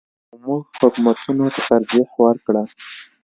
خو 0.27 0.35
موږ 0.45 0.63
حکومتونو 0.79 1.45
ته 1.53 1.61
ترجیح 1.69 2.07
ورکړه. 2.23 2.63